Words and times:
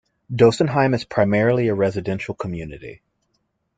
Dossenheim 0.33 0.95
is 0.95 1.03
primarily 1.05 1.67
a 1.67 1.75
residential 1.75 2.33
community. 2.33 3.03